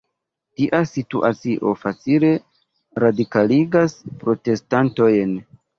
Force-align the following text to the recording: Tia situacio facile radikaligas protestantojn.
Tia 0.61 0.79
situacio 0.91 1.75
facile 1.83 2.33
radikaligas 3.05 3.99
protestantojn. 4.25 5.43